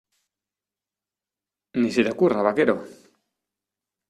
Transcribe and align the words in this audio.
¡Ni 1.79 1.91
se 1.91 2.01
te 2.03 2.09
ocurra, 2.11 2.41
vaquero! 2.47 2.75